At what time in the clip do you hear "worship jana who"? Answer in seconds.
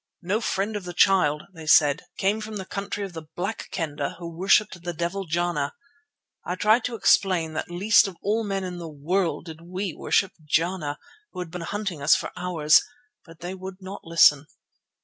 9.93-11.37